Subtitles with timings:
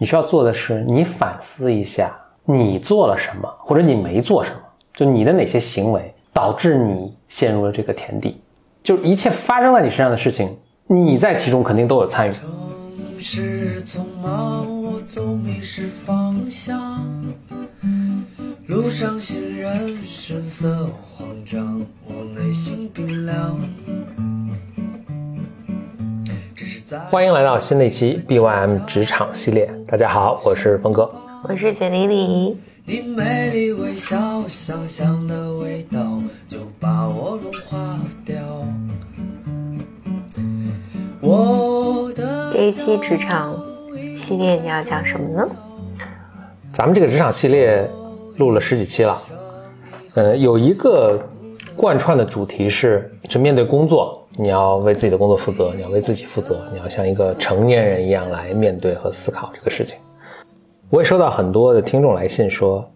[0.00, 2.10] 你需要做的是，你反思一下，
[2.46, 4.56] 你做了什么，或者你没做什么，
[4.94, 8.40] 就你的哪些行为导致你陷入了这个田地，
[8.82, 12.32] 就一切发生在你身上的事情，你在其中肯定都有参与。
[12.32, 16.98] 城市匆忙，我总迷失方向。
[18.68, 23.58] 路上行人神色慌张，我内心冰凉。
[26.98, 29.70] 欢迎来到新的一期 BYM 职场系列。
[29.86, 31.08] 大家好，我是峰哥。
[31.44, 36.00] 我是简丽丽，你美丽微笑，香香的味道
[36.48, 38.36] 就把我融化掉。
[41.20, 43.56] 我的这一期职场
[44.16, 45.48] 系列你要讲什么呢？
[46.72, 47.88] 咱们这个职场系列
[48.36, 49.16] 录了十几期了，
[50.14, 51.20] 呃，有一个
[51.76, 59.96] 贯穿的主题是，是面对工作，你要为自己的工作负责，你要为自己负责，你要像一个成年人一样来面对和思考这个事情。
[60.88, 62.88] 我也收到很多的听众来信说，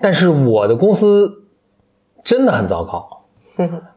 [0.00, 1.32] 但是我的公司
[2.22, 3.08] 真的很糟糕，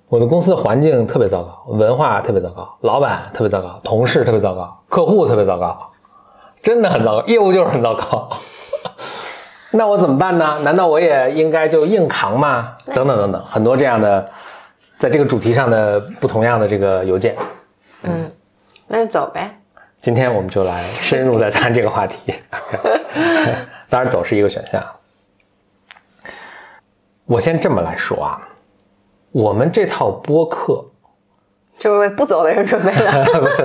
[0.08, 5.78] 我的公司的环境特别糟糕，文化特别糟糕，老板特别糟糕，同事特别糟糕，客户特别糟糕，
[6.62, 8.30] 真的很糟糕，业务就是很糟糕。
[9.72, 10.60] 那我怎么办呢？
[10.64, 12.76] 难道我也应该就硬扛吗？
[12.94, 14.24] 等等等等，很多这样的，
[15.04, 17.36] 在这个主题上的不同样的这个邮件。
[18.04, 18.32] 嗯，
[18.88, 19.54] 那就走呗。
[19.98, 22.34] 今天我们就来深入的谈这个话题。
[23.90, 24.82] 当然，走是一个选项。
[27.26, 28.48] 我先这么来说啊，
[29.32, 30.86] 我们这套播客，
[31.78, 33.58] 就是为不走的人准备的。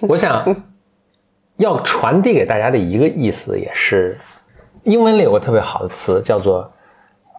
[0.00, 0.64] 我想
[1.56, 4.18] 要传递给大家的一个意思，也是
[4.84, 6.72] 英文里有个特别好的词叫做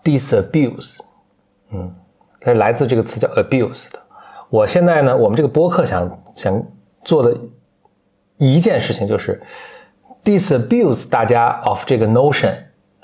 [0.04, 0.98] disabuse，
[1.72, 1.92] 嗯，
[2.46, 4.00] 它是来自这个词叫 abuse 的。
[4.50, 6.64] 我现在呢，我们这个播客想想
[7.04, 7.36] 做的
[8.38, 9.42] 一件事情就是
[10.24, 12.54] disabuse 大家 of 这个 notion，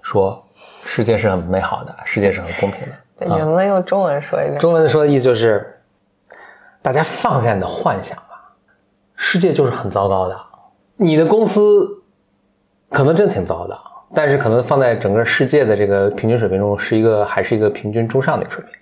[0.03, 0.47] 说
[0.85, 2.89] 世界是很美好的，世界是很公平的。
[3.17, 4.59] 对，你能不能用中文说一遍？
[4.59, 5.81] 中文说的意思就是，
[6.83, 8.53] 大家放下你的幻想吧，
[9.15, 10.39] 世界就是很糟糕的，
[10.97, 11.89] 你的公司
[12.91, 13.75] 可能真的挺糟的，
[14.13, 18.73] 但是可能放在整个世界的这个平均水平中，是一个还是一个平均中上的一个水平。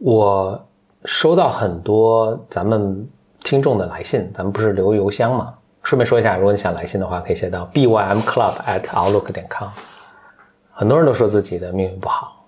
[0.00, 0.68] 我
[1.04, 3.08] 收到很多咱们
[3.42, 5.54] 听众的来信，咱们不是留邮箱吗？
[5.82, 9.68] 顺便说一下，如果你想来信的话，可以写到 bymclub at outlook 点 com。
[10.70, 12.44] 很多人都说自己的命运不好，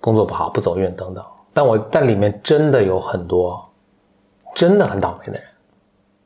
[0.00, 1.24] 工作不好，不走运等等。
[1.52, 3.68] 但我但里面真的有很多
[4.54, 5.42] 真的很倒霉的人，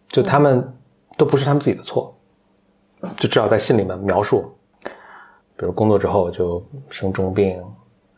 [0.08, 0.70] 就他们
[1.16, 2.14] 都不是他们自己的错，
[3.16, 4.52] 就至少在信里面描述，
[5.56, 7.56] 比如工作之后就生重病，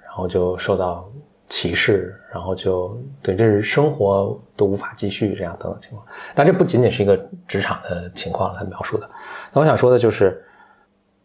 [0.03, 1.09] 然后就受到
[1.49, 6.05] 歧视，然后就对这是生活都无法继续这样等等情况。
[6.35, 7.17] 但这不仅仅是一个
[7.47, 9.09] 职场的情况来描述的。
[9.53, 10.43] 那我想说的就是，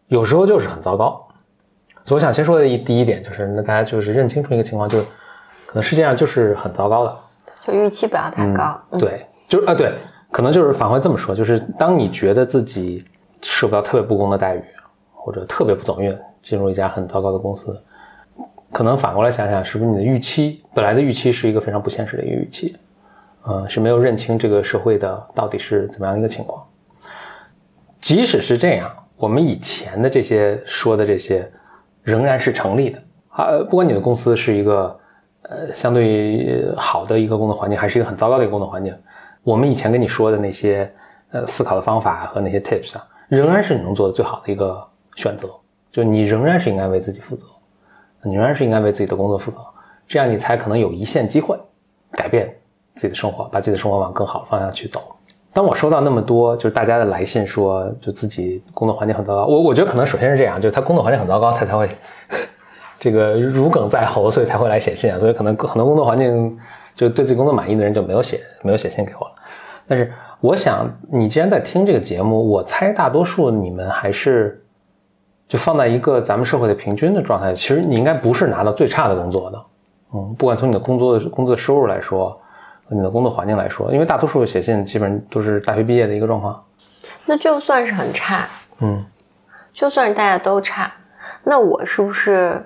[0.07, 1.25] 有时候就是很糟糕。
[2.05, 5.05] 所以我想先说的一第一点就是，那大家就是认清楚一个情况，就是
[5.67, 7.15] 可能世界上就是很糟糕的。
[7.63, 8.81] 就预期不要太高。
[8.91, 9.93] 嗯，对，就是啊，对，
[10.31, 13.05] 可能就是反回这么说，就是当你觉得自己
[13.41, 14.63] 受不到特别不公的待遇，
[15.13, 17.79] 或者特别不走运，进入一家很糟糕的公司，
[18.71, 22.75] 可能反过来想想，是不是你的预期本来的预期是一个非常不现实的一个预期，
[23.43, 26.63] 呃，是没有认清这个社会的到底是怎么样一个情况。
[27.99, 31.49] 即使是这样，我们以前的这些说的这些
[32.03, 32.99] 仍然是成立的
[33.29, 34.97] 啊，不管你的公司是一个。
[35.43, 38.95] 呃，相对于好的一个工作环境，还是一个很糟糕的一个工作环境。
[39.41, 40.91] 我们以前跟你说的那些
[41.31, 45.49] 呃思考的方法和那些 tips 啊，仍然是你能做的最好的一个选择。
[45.91, 47.47] 就你仍然是应该为自己负责，
[48.23, 49.57] 你仍然是应该为自己的工作负责，
[50.07, 51.57] 这样你才可能有一线机会
[52.11, 52.53] 改变
[52.95, 55.15] 自己的生活，把自己的生活往更好的方向去走。
[55.51, 61.89] 当我收到那么多就是大家的来信说，就自己工作环境很糟糕，我我觉得可能首先是这样，就是他工作环境很糟糕，他才会。
[63.01, 65.17] 这个如鲠在喉，所以才会来写信啊。
[65.17, 66.59] 所以可能很多工作环境
[66.95, 69.31] 就对自己工作满意的人就没有写没有写信给我了。
[69.87, 74.61] 但是我想，你既然在听这个节目，我猜大多数你们还是
[75.49, 77.53] 就放在一个咱们社会的平均的状态。
[77.53, 79.65] 其实你应该不是拿到最差的工作的，
[80.13, 82.39] 嗯，不管从你的工作的工资收入来说，
[82.87, 86.63] 你的工作环境来说，因为大多数写信基本上都是大学毕业的一个状况。
[87.25, 88.47] 那就算是很差，
[88.79, 89.03] 嗯，
[89.73, 90.89] 就算是大家都差，
[91.43, 92.65] 那我是不是？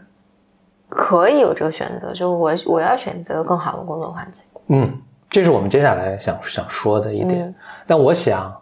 [0.96, 4.44] 可以有这个选择，就我我要选择更好的工作环境。
[4.68, 7.48] 嗯，这是我们接下来想想说的一点。
[7.48, 7.56] 嗯、
[7.88, 8.56] 但我想，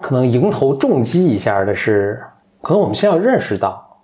[0.00, 2.20] 可能迎头重击一下的是，
[2.66, 3.96] 可能我们先要认识到，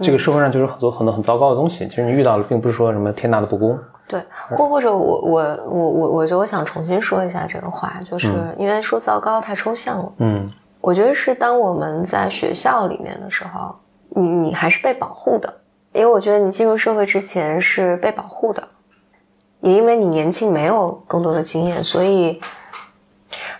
[0.00, 1.86] 这个社会上就是很多很多很糟糕的东西。
[1.86, 3.78] 其实你遇到的并不是说什么天大的不公。
[4.06, 4.24] 对，
[4.56, 10.12] 或或者我我我我我觉得我想重新说一下这个话，就是因为说糟糕太抽象了。
[10.20, 13.76] 嗯，我觉得是当我们在学校里面的时候，
[14.08, 15.54] 你你还是被保护的，
[15.92, 18.66] 因为我觉得你进入社会之前是被保护的，
[19.60, 22.40] 也因为你年轻没有更多的经验，所以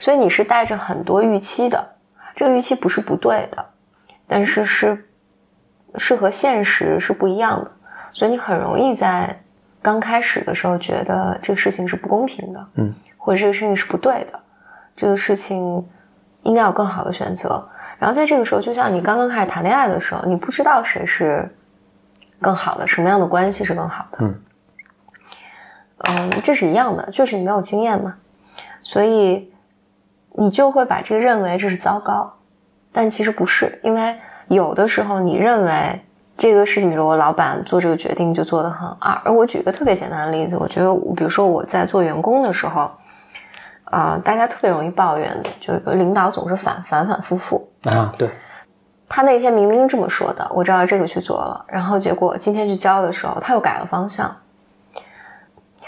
[0.00, 1.86] 所以你是带着很多预期的，
[2.34, 3.64] 这个预期不是不对的，
[4.26, 5.08] 但是是
[5.96, 7.70] 是和现实是不一样的，
[8.12, 9.38] 所以你很容易在
[9.82, 14.40] 刚开始的时候觉得这个事情是不公平的，嗯，或者这个事情是不对的，
[14.94, 15.84] 这个事情
[16.42, 17.66] 应该有更好的选择。
[17.98, 21.48] 然后在这个时候，就像你刚刚开始谈恋爱的时候，你不知道谁是
[22.40, 24.18] 更好的，什么样的关系是更好的。
[24.20, 24.40] 嗯
[26.04, 28.16] 嗯，这是一样的，就是你没有经验嘛，
[28.84, 29.52] 所以
[30.38, 32.32] 你就会把这个认为这是糟糕，
[32.92, 36.00] 但其实不是，因为有的时候你认为
[36.36, 39.20] 这个事情，比如我老板做这个决定就做的很二。
[39.24, 42.88] 而我举一个特别简单的例子，我觉得，比如说我在做员工的时候，
[43.84, 47.68] 啊、大家特别容易抱怨，就是领导总是反反反复复。
[47.82, 48.30] 啊，对，
[49.08, 54.32] 他那天明明这么说的，我照着这个去做了，然后结果今天去交的时候，他又改了方向。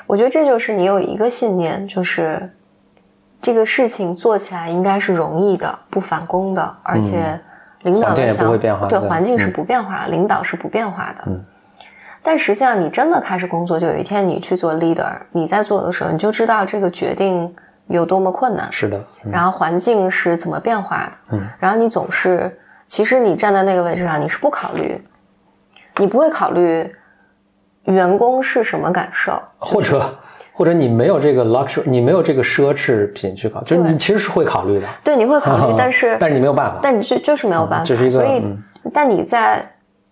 [0.06, 2.52] 我觉得这就是你有一个信念，就是
[3.42, 7.40] 这个事情做起来应该是容易的、不返工的，而且
[7.82, 11.24] 领导的想会变化对对环境是嗯不变化，领导是不变化的。
[11.26, 11.44] 嗯
[12.22, 17.50] 但实际上，你真的开始工作，就有一天你去做 leader，你在做的时候，你就知道这个决定
[17.86, 18.70] 有多么困难。
[18.70, 25.02] 是的，嗯然后环境是怎么变化的，嗯，然后你总是，其实你站在那个位置上，你是不考虑，
[25.96, 26.94] 你不会考虑
[27.84, 30.14] 员工是什么感受，或者
[30.60, 38.54] 或者你没有这个 luxury，你没有这个奢侈品去考，就是你其实是会考虑的，对，你会考虑， 但是但是你没有办法，但你就就是没有办法，这是一个所以嗯，
[38.92, 39.66] 但你在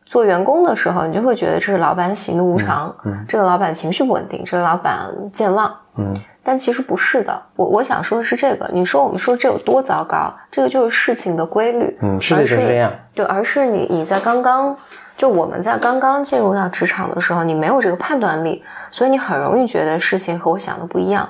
[0.06, 6.14] 做员工的时候，你就会觉得这是老板喜怒无常，嗯这个老板情绪不稳定，这个老板健忘，嗯。
[6.42, 7.42] 但其实不是的。
[7.56, 14.74] 我我想说的是这个，你说我们说这有多糟糕，这个就是事情的规律，嗯，世界而是这样，对，而是你你在刚刚
[15.18, 21.28] 就我们在刚刚进入到职场的时候，你没有这个判断力，所以你很容易觉得事情和我想的不一样。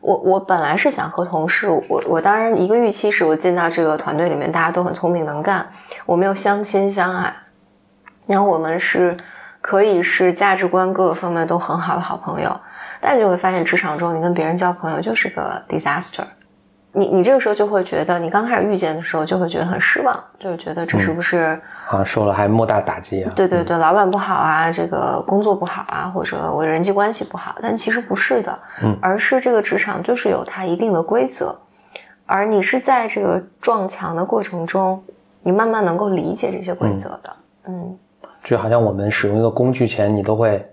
[0.00, 5.64] 我我本来是想和同事，我我当然一个预期是我进到这个团队里面，大家都很聪明能干，
[6.06, 7.32] 我们又相亲相爱，
[8.26, 9.16] 然后我们是
[9.60, 12.50] 可以是价值观各个方面都很好的好朋友，
[13.00, 16.24] 但你就会发现职场中你跟别人交朋友就是个 disaster。
[16.92, 31.56] 你你这个时候就会觉得，你刚开始遇见的时候就会觉得很失望，就是觉得这是不是、好像受了还莫大打击啊，对对对，老板不好啊，这个工作不好啊，或者我人际关系不好，但其实不是的，嗯而是这个职场就是有它一定的规则，
[32.26, 35.00] 而你是在这个撞墙的过程中，
[35.42, 37.36] 你慢慢能够理解这些规则的，
[37.68, 37.96] 嗯
[38.42, 40.66] 就好像我们使用一个工具前，你都会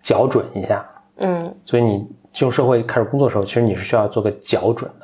[0.00, 0.84] 校准一下，
[1.22, 5.03] 嗯所以你进入社会开始工作的时候，其实你是需要做个校准的。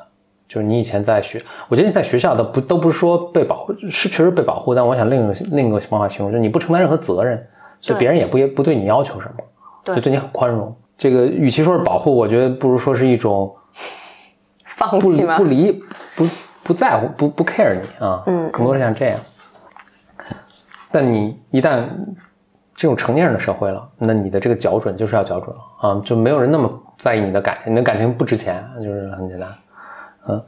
[0.51, 7.41] 就是你以前在学，我觉得你在学校的不都不是说被保护，是确实被保护，但我想另一个另一个方法形容，就是你不承担任何责任，
[7.79, 9.43] 所以别人也不也不对你要求什么，
[9.85, 10.75] 对就对你很宽容。
[10.97, 13.55] 这个与其说是保护，我觉得不如说是一种
[14.67, 15.45] 放弃吗不？
[15.45, 15.71] 离
[16.17, 16.27] 不
[16.63, 19.17] 不在乎不不 care 你啊，嗯更多是像这样。
[20.91, 21.85] 但你一旦
[22.75, 29.49] 进入成年人的社会了，那你的这个校准就是要校准了啊，就没有人那么在意你的感情，你的感情不值钱，就是很简单，
[30.27, 30.43] 嗯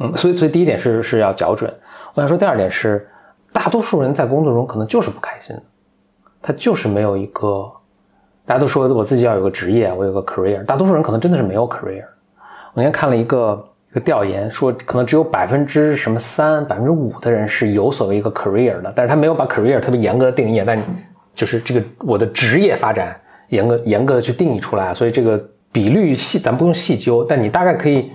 [0.00, 1.72] 嗯，所以所以第一点是是要校准。
[2.14, 3.08] 我想说第二点是，
[3.52, 5.56] 大多数人在工作中可能就是不开心，
[6.40, 7.70] 他就是没有一个，
[8.46, 12.04] 大家都说我自己要有个职业，我有个 career，大多数人可能真的是没有 career。
[12.74, 20.80] 我那天看了一个一个调研，说可能只有百分之什么三、百分之五的人是有所谓一个 career 的，但是他没有把 career 特别严格的定义，但
[21.34, 28.12] 就是这个我的职业发展严格严格的去定义出来，所以这个比率细咱不用细究，但你大概可以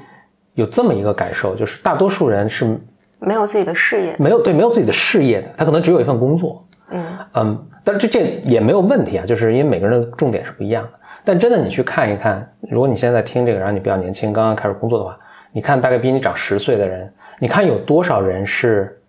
[0.54, 2.80] 有这么一个感受，就是大多数人是
[3.20, 10.90] 没有自己的事业，没有对没有自己的事业的，他可能只有一份工作，嗯嗯，但是这这也没有问题啊，就是因为每个人的重点是不一样的。
[11.24, 15.18] 但真的你去看一看，如果你现在在听这个，然后你比较年轻，刚刚开始工作的话，
[15.52, 19.02] 你看大概比你长十岁的人，你看有多少人是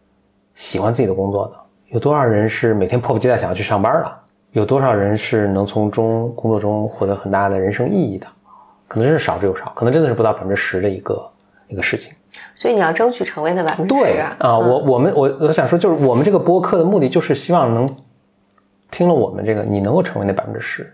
[0.54, 1.54] 喜欢自己的工作的？
[1.88, 4.12] 有多少人是每天迫不及待想要去上班的？
[4.52, 8.26] 有多少人是能从中工作中获得很大的人生意义的？
[8.86, 11.20] 可能真是少之又少，可能真的是不到百分之十的一个
[11.74, 12.12] 一个事情。
[12.54, 14.56] 所以你要争取成为那百分之十啊！
[14.56, 17.88] 我我们我我想说，就是我们这个播客的目的就是希望能
[18.90, 20.88] 听了我们这个，你能够成为那百分之十。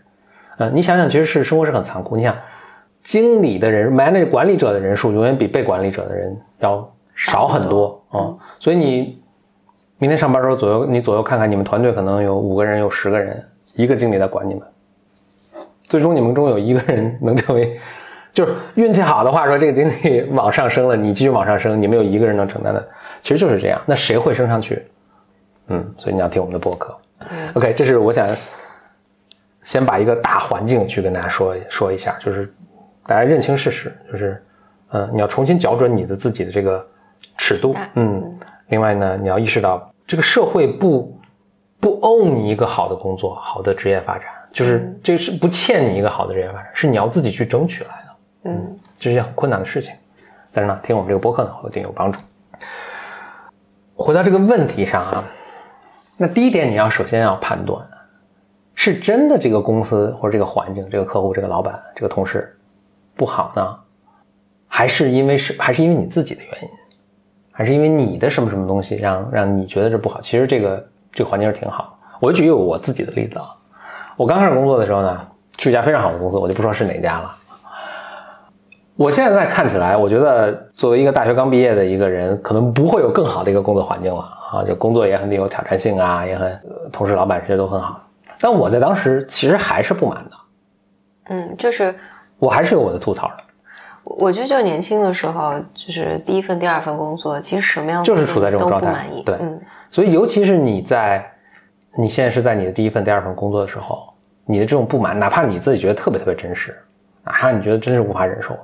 [0.59, 2.17] 嗯，你想想，其实是生活是很残酷。
[2.17, 2.35] 你想，
[3.03, 9.19] 经理的人，manage 管理者的人数永远比被管理者的人要少很多啊、嗯所以你
[9.99, 13.43] 明天上班的时候，左右你左右看看，你们团队可能有五个人，有十个人，
[13.75, 14.63] 一个经理在管你们。
[15.83, 17.79] 最终你们中有一个人能成为，
[18.33, 22.89] 就是运气好的话说，这个经理往上升了，你继续往上升，你没有一个人能承担的
[23.23, 23.81] 其实就是这样。
[23.87, 24.85] 那谁会升上去？
[25.69, 26.97] 嗯，所以你要听我们的播客。
[27.31, 28.29] 嗯 OK，这是我想
[29.63, 32.53] 先把一个大环境去跟大家说说一下，就是
[33.07, 34.43] 大家认清事实，就是
[34.91, 36.87] 嗯、呃你要重新校准你的自己的这个
[37.37, 38.39] 尺度，嗯。
[38.69, 41.19] 另外呢，你要意识到这个社会不
[41.81, 48.00] 不 own 你一个好的工作、好的职业发展，就是这是不欠你一个好的职业发展，是你要自己去争取来的。
[48.45, 49.95] 嗯这是件很困难的事情。
[50.53, 52.21] 但是呢，听我们这个播客呢，会对你有帮助。
[53.95, 55.25] 回到这个问题上啊，
[56.17, 57.87] 那第一点，你要首先要判断，
[58.75, 62.59] 是真的这个公司或者这个环境、这个客户、这个老板、这个同事
[63.15, 63.79] 不好呢，
[64.67, 66.69] 还是因为是还是因为你自己的原因，
[67.53, 70.21] 还是因为你的什么什么东西让让你觉得这不好？
[70.21, 71.99] 其实这个这个环境是挺好。
[72.19, 73.55] 我举一个我自己的例子啊，
[74.17, 75.29] 我刚开始工作的时候呢，
[75.59, 77.37] 去一家非常好的公司，我就不说是哪家了。
[78.97, 84.21] 我现在看起来，我觉得作为一个大学刚毕业的一个人，可能不会有更好的一个工作环境了
[84.53, 88.07] 啊，就工作也很有挑战性啊，也很呃同事、老板这些都很好。
[88.41, 90.31] 但我在当时其实还是不满的，
[91.31, 91.95] 嗯，就是
[92.39, 93.45] 我还是有我的吐槽的，
[94.05, 99.23] 我觉得就年轻的时候，就是第一份、第二份工作，其实什么样的就是处在这种状态不满意。
[99.23, 101.29] 对嗯所以尤其是你在
[101.97, 104.13] 你现在是在你的第一份、第二份工作的时候，
[104.45, 106.79] 你的这种不满，哪怕你自己觉得特别特别真实，
[107.25, 108.57] 哪怕你觉得真是无法忍受，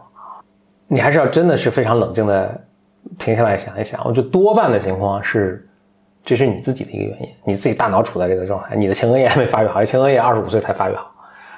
[0.89, 2.61] 你还是要真的是非常冷静的
[3.19, 4.01] 停下来想一想。
[4.05, 5.69] 我觉得多半的情况是，
[6.25, 11.11] 这是你自己的一个原因，你自己大脑处在这个状态，你的前额叶还没发育好，前额叶二十五岁才发育好，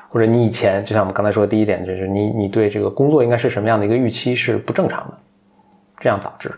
[0.09, 5.15] 或者你以前就像我们刚才说的第一点，就是你你对这个工作应该是什么样的一个预期是不正常的，
[6.01, 6.51] 这样导致。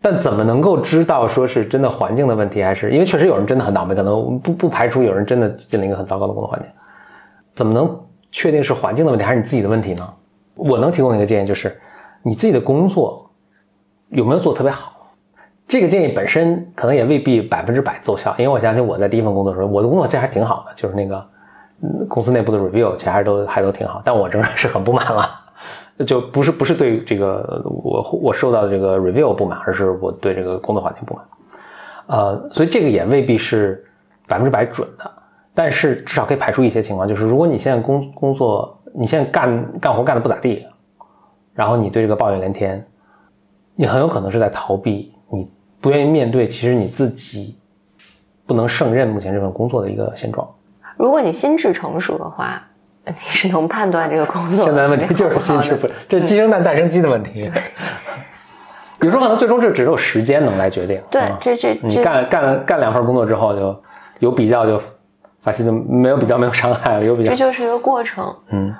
[0.00, 6.68] 但怎么能够知道说是真的环境的问题，还是因为确实有人真的很倒霉，可能不不排除有人真的进了一个很糟糕的工作环境，
[7.54, 10.08] 怎么能确定是环境的问题还是你自己的问题呢？
[10.58, 11.80] 我能提供一个建议就是，
[12.22, 13.30] 你自己的工作
[14.10, 14.92] 有没有做特别好？
[15.66, 21.24] 这个建议本身可能也未必百分之百奏效，因为我相信我在第一份工作的时候，我的工作其实还挺好的，就是那个
[21.82, 25.28] 嗯公司内部的 review 其实还都还都挺好，但我仍然是很不满了。
[26.06, 31.24] 就不是不是对这个我我受到的这个 review 不满，而是我对这个工作环境不满。
[32.06, 33.84] 呃，所以这个也未必是
[34.26, 35.10] 百分之百准的，
[35.54, 40.66] 但是至少可以排除一些情况，就是如果你现在工工作，你现在干干活干的不咋地，
[41.54, 42.84] 然后你对这个抱怨连天，
[43.76, 45.48] 你很有可能是在逃避，你
[45.80, 47.56] 不愿意面对其实你自己
[48.44, 50.48] 不能胜任目前这份工作的一个现状。
[50.96, 52.60] 如果你心智成熟的话，
[53.06, 57.48] 你是能判断这个工作现在的问题就是心智不，这是鸡生蛋蛋生鸡的问题。
[59.00, 61.00] 有时候可能最终这只有时间能来决定。
[61.08, 63.82] 对嗯，这这你干干干两份工作之后，就
[64.18, 64.82] 有比较就
[65.40, 68.34] 发现就没有比较没有伤害了，有比较这就是一个过程。
[68.48, 68.74] 嗯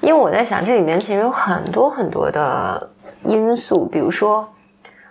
[0.00, 2.90] 因为我在想，这里面其实有很多很多的
[3.22, 4.48] 因素，比如说，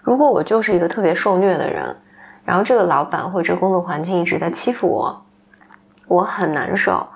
[0.01, 1.95] 如果我就是一个特别受虐的人，
[2.45, 5.25] 然后这个老板或者这个工作环境一直在欺负我，
[6.07, 7.07] 我很难受，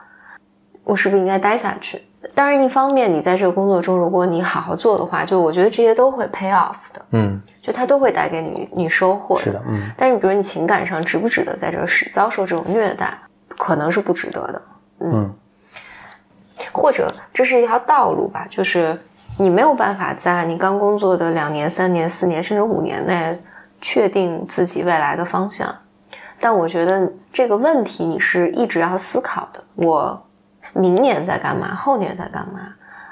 [0.83, 2.01] 我是不是应该待下去？
[2.33, 13.13] 当然，一方面你在这个工作中，如果你好好做的话，就我觉得这些都会 pay off 的，嗯，就它都会带给你你收获是的，嗯但是，比如你情感上值不值得在这个时遭受这种虐待，
[13.57, 14.61] 可能是不值得的。
[15.01, 15.33] 嗯
[16.87, 18.97] 或者这是一条道路吧，就是
[19.37, 23.37] 你没有办法在你刚工作的两年、三年、四年甚至五年内
[23.81, 25.67] 确定自己未来的方向。
[26.39, 29.61] 但我觉得这个问题你是一直要思考的。
[29.75, 30.25] 我
[30.71, 31.75] 明年在干嘛？
[31.75, 32.61] 后年在干嘛？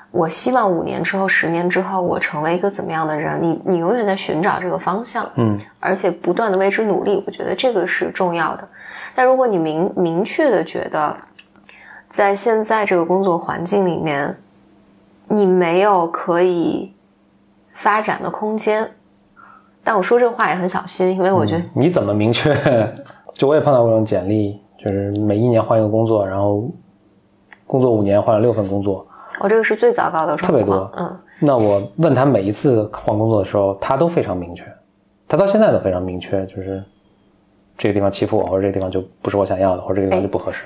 [0.10, 3.38] 我希望五年之后、十年之后，我成为一个怎么样的人？
[3.41, 5.29] 你你永远在寻找这个方向。
[5.36, 8.65] 嗯而且不断的为之努力，我觉得这个是重要的。
[9.13, 11.13] 但如果你明明确的觉得，
[12.10, 14.36] 在现在这个工作环境里面，
[15.28, 16.94] 你没有可以
[17.74, 18.90] 发展的空间，
[19.84, 22.56] 但我说这个话也很小心，因为我觉得嗯你怎么明确？
[23.34, 26.70] 就我也碰到过这种简历，就是每一年换一个工作，然后
[27.68, 29.06] 工作五年换了六份工作。
[29.42, 30.48] 我这个是最糟糕的状况。
[30.48, 34.64] 特别多嗯，那我问他每一次换工作的时候，他都非常明确，
[35.28, 36.82] 他到现在都非常明确，就是
[37.78, 40.64] 这个地方欺负我，或者这个地方就不是我想要的，或者这个地方就不合适。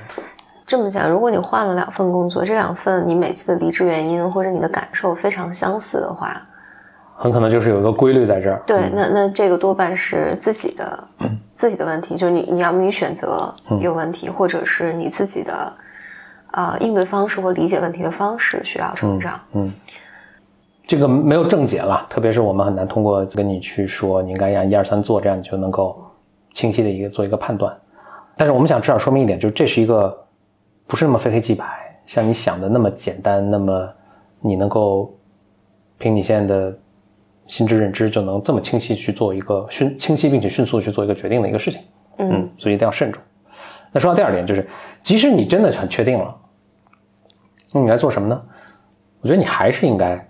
[0.69, 6.39] 这么讲，如果你换了两份工作，这两份你每次的离职原因或者你的感受非常相似的话，
[7.15, 8.61] 很可能就是有一个规律在这儿。
[8.67, 11.03] 对，那那这个多半是自己的、
[11.55, 15.73] 自己的问题，就是你你要么你选择有问题，或者是你自己的
[16.51, 19.39] 呃应对方式或理解问题的方式需要成长。
[19.53, 19.73] 嗯，
[20.85, 25.99] 这个没有正解了，特别是我们很难通过跟你去说你应该按一二三做，这样你就能够
[26.53, 27.75] 清晰的一个做一个判断。
[28.37, 30.15] 但是我们想至少说明一点，就是这是一个
[30.89, 31.65] 不是那么非黑即白，
[32.07, 33.87] 像你想的那么简单，那么
[34.41, 35.15] 你能够
[35.99, 36.75] 凭你现在的
[37.45, 41.79] 心智认知就能这么清晰去做一个迅清晰并且迅速去做一个决定的一个事情。
[42.17, 43.21] 嗯，所以一定要慎重。
[43.91, 44.67] 那说到第二点，就是
[45.03, 46.35] 即使你真的很确定了，
[47.71, 48.41] 那你该做什么呢？
[49.21, 50.27] 我觉得你还是应该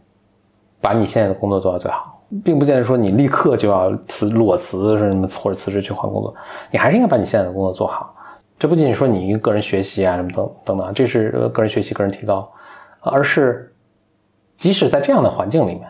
[0.81, 6.35] 把你现在的工作做到最好，并不见得说你立刻就要辞裸辞什么或者辞职去换工作，
[6.69, 8.13] 你还是应该把你现在的工作做好。
[8.59, 12.51] 这不仅仅说你一个个人学习啊什么等等等，这是个人学习、个人提高，
[13.01, 13.73] 而是
[14.57, 15.89] 即使在这样的环境里面，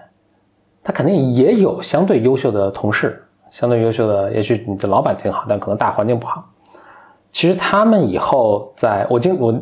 [0.83, 6.47] 他肯定也有相对优秀的同事，相对优秀的，也许你的老板挺好，但可能大环境不好。
[7.31, 9.61] 其实他们以后在我经我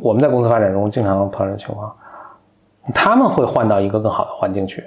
[0.00, 1.96] 我们在公司发展中经常碰到这种情况，
[2.92, 4.82] 他们会换到一个更好的环境去，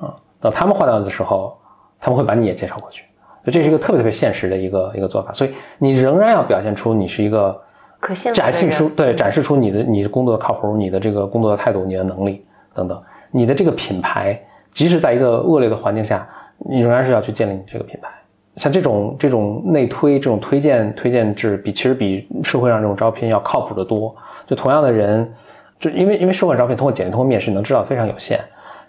[0.00, 1.56] 啊，等他们换到的时候，
[2.00, 3.04] 他们会把你也介绍过去，
[3.48, 5.32] 所以这是一个特别特别现实的一个一个做法。
[5.32, 7.58] 所以你仍然要表现出你是一个
[7.98, 14.38] 可信展现出对展示出你的你的工作的靠谱，你的这个工作的态度，你的能力等等，你的这个品牌，
[14.74, 16.28] 即使在一个恶劣的环境下，
[16.58, 18.10] 你仍然是要去建立你这个品牌。
[18.56, 24.14] 像这种这种内推这种推荐推荐制，比其实比社会上这种招聘要靠谱的多。
[24.46, 25.32] 就同样的人，
[25.78, 28.40] 就因为因为社会招聘通过简历通过面试，你能知道非常有限。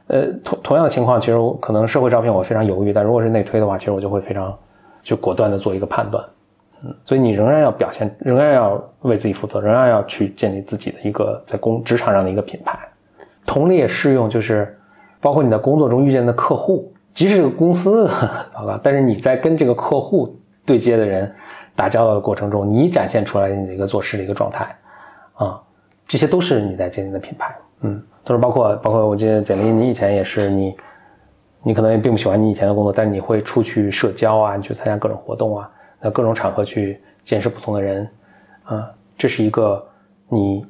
[0.09, 4.57] 呃，同同样的情况，其实我可能社会招聘我非常犹豫，但如果是内推的话，其实我就会非常
[5.03, 6.23] 就果断的做一个判断。
[6.83, 12.79] 嗯，所以你仍然要表现，仍然要为自己负责，仍然要去建立自己的一个在工职场上的一个品牌。
[13.45, 14.77] 同理也适用，就是
[15.21, 18.07] 包括你在工作中遇见的客户，即使这个公司
[18.51, 21.31] 糟糕，但是你在跟这个客户对接的人
[21.75, 24.75] 打交道的过程中，你展现出来你的一个做事的一个状态，
[25.33, 25.61] 啊，
[26.09, 27.55] 这些都是你在建立的品牌。
[27.81, 30.75] 嗯，都是包括包括我记得简历，你以前也是你，
[31.63, 38.09] 你可能也并不喜欢你以前的工作，但是你会出去社交啊，你去参加各种活动啊，那各种场合去见识不同的人，
[38.63, 39.87] 啊，这是一个
[40.27, 40.65] 你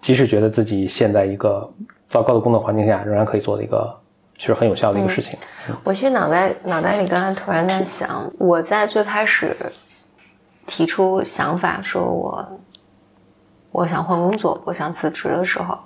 [0.00, 1.68] 即使觉得自己现在一个
[2.08, 3.94] 糟糕的工作环境下，仍然可以做的一个
[4.38, 5.38] 其实很有效的一个事情。
[5.84, 9.54] 我其实脑袋脑袋里刚才突然在想，我在最开始
[10.66, 12.46] 提出想法说我
[13.76, 15.78] 我想换工作，我想辞职的时候，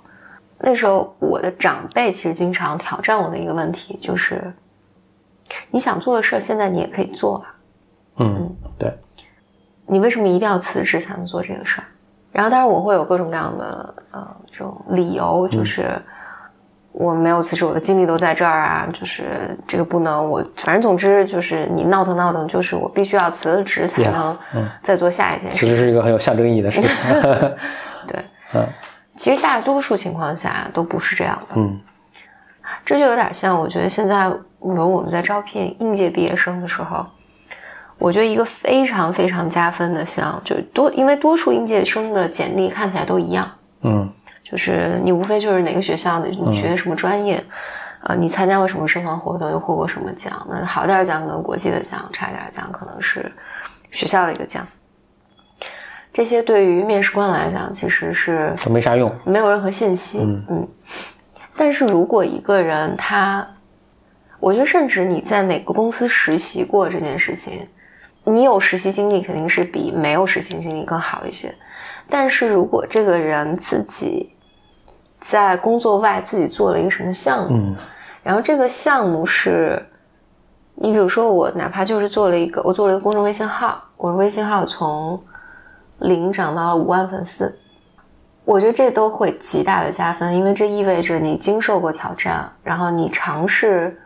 [0.59, 4.41] 那时候我的长辈其实经常挑战我的一个问题就是，
[5.69, 7.55] 你想做的事儿现在你也可以做啊，
[8.19, 8.49] 嗯，
[8.79, 8.97] 对，
[9.85, 11.87] 你为什么一定要辞职才能做这个事儿？
[12.31, 16.01] 然后当然我会有各种各样的呃这种理由，就是
[16.91, 25.57] 我没有辞职，我的精力都在这儿啊，就是这个不能我反正总之就是你闹腾闹腾，就是我必须要辞了职才能嗯再做下一件事。
[25.57, 26.89] 其实是一个很有象征意义的事情。
[28.07, 28.19] 对，
[28.53, 28.65] 嗯
[29.15, 31.55] 其实大多数情况下都不是这样的。
[31.55, 31.79] 嗯
[32.83, 37.05] 这就有点像，我觉得现在比如我们在招聘应届毕业生的时候，
[37.97, 43.49] 我觉得一个非常非常加分的项，就是多，因为多数应届生的简历看起来都一样，
[43.83, 44.09] 嗯
[44.51, 47.41] 就是你无非就是哪个学校的，你学的什么专业，
[48.03, 50.45] 呃，你参加过什么社团活动，又获过什么奖。
[50.49, 53.31] 那好点儿奖可能国际的奖，差一点儿奖可能是
[53.91, 54.67] 学校的一个奖。
[56.11, 59.09] 这些对于面试官来讲，其实是都没啥用。
[59.23, 60.19] 没有任何信息。
[60.19, 60.67] 嗯
[61.57, 63.45] 但是如果一个人他，
[64.39, 67.67] 我觉得甚至你在哪个公司实习过这件事情，
[68.23, 71.53] 你有实习经历肯定是比没有实习经历更好一些。
[72.09, 74.33] 但是如果这个人自己
[75.21, 77.75] 在工作外自己做了一个什么项目，嗯
[78.23, 79.83] 然后这个项目是，
[80.75, 85.19] 你比如说我哪怕就是做了一个，我做了一个公众微信号，我的微信号从
[85.99, 87.57] 零涨到了五万粉丝，
[88.45, 93.99] 我觉得这都会极大的加分，因为这意味着你经受过挑战，然后你尝试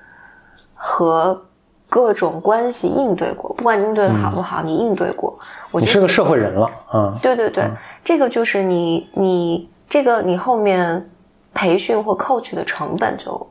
[0.73, 1.41] 和
[1.89, 5.37] 各种关系应对过，不管你应对的好不好，你应对过。
[5.71, 7.19] 我觉得你是个社会人了啊。
[7.21, 7.69] 对对对，
[8.01, 11.09] 这个就是你你这个你后面
[11.53, 13.49] 培训或 coach 的成本就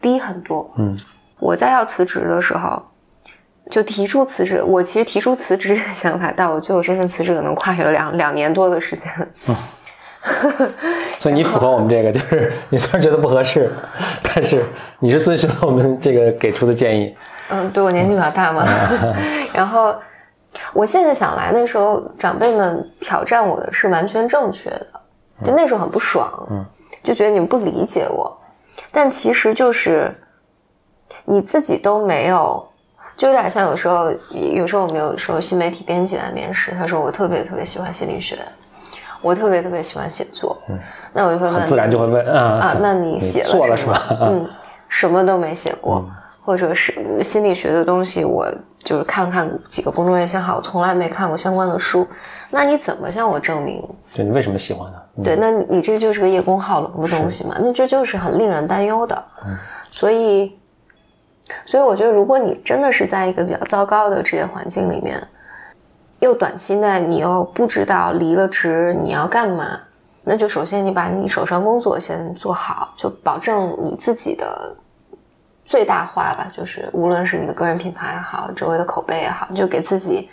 [0.00, 0.70] 低很多。
[0.76, 0.96] 嗯
[1.38, 2.82] 我在要辞职的时候，
[3.70, 4.60] 就提出辞职。
[4.60, 9.12] 我其实提出辞职这个想法，但我最后真正辞职可能跨越了两两年多的时间。
[9.46, 9.56] 嗯
[11.20, 13.72] 所以你符合我们这个，就是你虽然觉得不合适，
[14.22, 14.66] 但是
[14.98, 17.16] 你是遵循了我们这个给出的建议。
[17.50, 18.66] 嗯，对我年纪比较大嘛。
[19.54, 19.94] 然后
[20.72, 24.86] 我现在想来，那时候长辈们挑战我的是完全正确的，
[25.44, 26.64] 就那时候很不爽，嗯，
[27.02, 28.36] 就觉得你们不理解我。
[28.90, 30.12] 但其实就是
[31.24, 32.66] 你自己都没有，
[33.16, 34.10] 就有点像有时候，
[34.54, 38.38] 有时候我们有时候新媒体编辑来面试，他说我特别特别喜欢心理学，
[39.20, 40.78] 我特别特别喜欢写作，嗯，
[41.12, 43.92] 那我就会问，很自然就会问啊啊，那你写了是吧？
[43.92, 44.48] 啊嗯，
[44.88, 46.08] 什么都没写过，
[46.44, 48.48] 或者是心理学的东西，我
[48.84, 52.06] 就是看看几个公众微信号，我从来没看过相关的书。
[52.48, 53.86] 那你怎么向我证明？
[54.14, 55.02] 对你为什么喜欢它？
[55.18, 57.56] 嗯对，那你这就是个叶公好龙的东西嘛？
[57.60, 59.24] 那这就是很令人担忧的。
[59.90, 60.56] 所以，
[61.66, 65.20] 所以我觉得，如果你真的是在一个比较糟糕的职业环境里面，
[66.20, 69.80] 又短期内你又不知道离了职你要干嘛，
[70.22, 74.76] 那就首先你把你手上工作先做好，就保证你自己的
[75.64, 76.48] 最大化吧。
[76.52, 80.28] 就是无论是你的个人品牌也好，周围的口碑也好，就给自己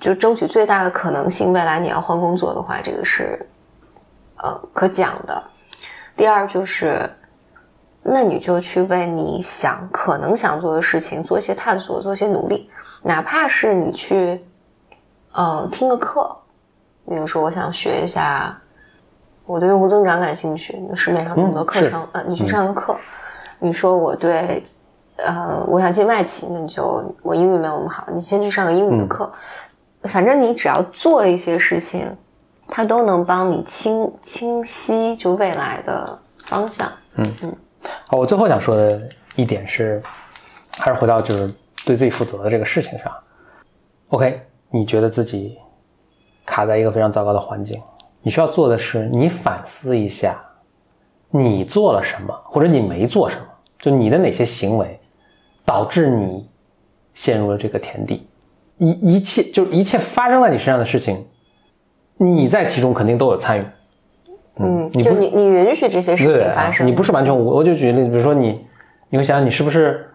[0.00, 1.52] 就争取最大的可能性。
[1.52, 3.44] 未来你要换工作的话，这个是
[4.42, 5.42] 呃可讲的。
[6.14, 7.08] 第二就是。
[8.04, 12.68] 那你就去为你想可能想做的事情做一些探索，做一些努力，
[13.04, 14.44] 哪怕是你去，
[15.36, 16.36] 嗯，听个课，
[17.08, 18.60] 比如说我想学一下，
[19.46, 22.96] 我对用户增长感兴趣，市面上那么多课程，呃，你去上个课。
[23.60, 24.66] 你说我对，
[25.18, 29.32] 呃，我想进外企，那你就我英语没有那么好，你先去上个英语的课。
[30.08, 32.04] 反正你只要做一些事情，
[32.74, 36.90] 它都能帮你清清晰就未来的方向。
[37.16, 37.54] 嗯嗯。
[38.06, 39.06] 好，我最后想说的
[39.36, 40.02] 一点是，
[40.78, 41.52] 还是回到就是
[41.84, 43.12] 对自己负责的这个事情上。
[44.08, 45.58] OK，你觉得自己
[46.46, 47.78] 卡在一个非常糟糕的环境，
[48.22, 50.42] 你需要做的是你反思一下，
[51.28, 53.44] 你做了什么，或者你没做什么，
[53.80, 54.98] 就你的哪些行为
[55.62, 56.48] 导致你
[57.12, 58.26] 陷入了这个田地，
[58.78, 61.22] 一一切就一切发生在你身上的事情，
[62.24, 63.64] 你在其中肯定都有参与。
[64.56, 67.46] 嗯，就你你允许这些事情发生，你不是完全无。
[67.48, 68.64] 我就举个例子，比如说你，
[69.08, 70.06] 你会想想你是不是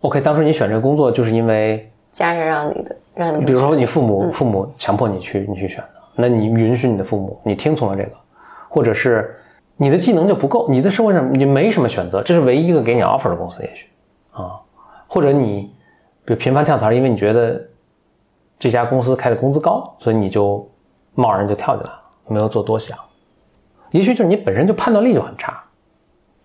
[0.00, 8.10] ，OK，当初你选这个工作就是因为家人让你的，让你，比如说你父母父母强迫你去你去选的，那你允许你的父母，你听从了这个，
[8.68, 9.34] 或者是
[9.76, 13.86] 你的技能就不够，你的社会上你没什么选择，这是唯一一个给你 offer 的公司，也许
[14.32, 14.60] 啊，
[15.08, 15.72] 或者你
[16.26, 17.58] 比如频繁跳槽，因为你觉得
[18.58, 20.68] 这家公司开的工资高，所以你就
[21.16, 22.96] 贸然就跳进来了，没有做多想。
[23.90, 25.60] 也许就是你本身就判断力就很差，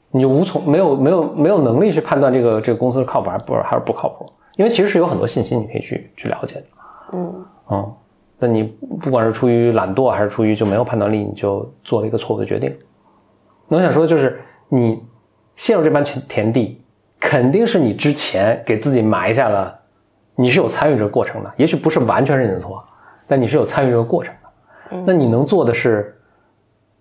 [0.10, 6.66] 你就无从没有没有没有能力去判断这个这个公司是靠谱还是不还是不靠谱，因为其实是有很多信息你可以去去了解的。
[7.14, 7.94] 嗯嗯，
[8.40, 8.64] 那你
[9.02, 12.74] 不管是出于懒惰还是出于就没有判断力，你就做了一个错误的决定。
[13.68, 15.04] 那我想说的就是，你
[15.56, 16.82] 陷入这般田田地，
[17.20, 19.78] 肯定是你之前给自己埋下了，
[20.36, 22.84] 你是有参与这个过程的，也许不是完全是你的错，
[23.28, 24.41] 但你是有参与这个过程的。
[25.06, 26.18] 那你能做的是。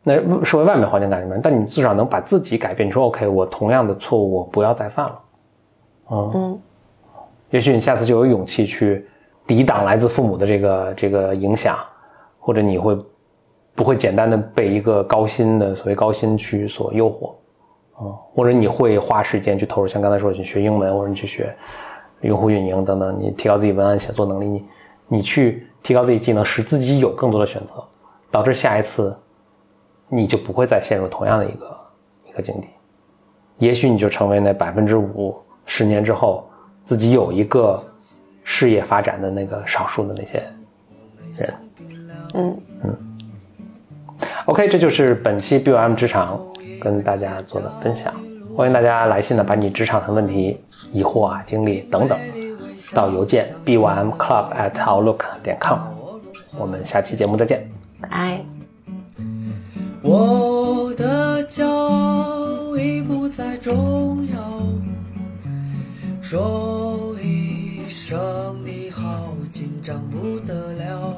[0.03, 2.89] 那社会外面环境改变，但你至少能把自己改变。
[2.89, 5.21] 你说 OK，我同样的错误我不要再犯了。
[6.11, 6.59] 嗯，
[7.51, 9.07] 也许你下次就有勇气去
[9.47, 11.77] 抵挡来自父母的这个这个影响，
[12.39, 12.97] 或者你会
[13.75, 17.35] 不会简单的被一个高薪的所谓高薪区所诱惑？
[18.01, 21.55] 嗯，或者你会花时间去投入，像刚才说去学英文，或者你去学
[22.23, 24.65] 用户运营等等，你提高自己文案写作能力，你
[25.13, 27.75] 你去提高自己技能，使自己有更多的选择，
[28.31, 29.15] 导致下一次。
[30.13, 31.79] 你就不会再陷入同样的一个
[32.29, 32.67] 一个境地，
[33.59, 36.51] 也许你就成为那百分之五，十年之后
[36.85, 37.81] 自己有一个
[38.43, 40.43] 事业发展的那个少数的那些
[41.37, 41.55] 人。
[42.35, 42.97] 嗯嗯。
[44.47, 46.41] OK，这就是本期 BOM 职场
[46.81, 48.13] 跟大家做的分享。
[48.57, 50.61] 欢迎大家来信呢，把你职场的问题、
[50.93, 52.19] 疑惑啊、经历等等，
[52.95, 55.79] 到邮件 BOMClub@outlook 点 com。
[56.57, 57.69] 我们下期节目再见，
[58.01, 58.41] 拜。
[60.03, 64.63] 我的骄傲已不再重要，
[66.23, 71.17] 说一声你好，紧张不得了。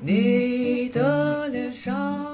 [0.00, 2.26] 你的脸上。